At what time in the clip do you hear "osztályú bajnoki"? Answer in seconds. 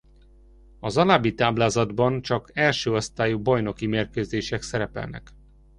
2.93-3.85